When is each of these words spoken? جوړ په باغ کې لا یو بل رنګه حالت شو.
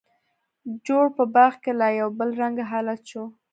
جوړ 0.85 1.05
په 1.17 1.23
باغ 1.35 1.53
کې 1.63 1.71
لا 1.79 1.87
یو 1.99 2.09
بل 2.19 2.29
رنګه 2.41 2.65
حالت 2.71 3.01
شو. 3.11 3.23